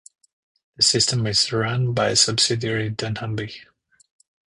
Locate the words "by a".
1.93-2.15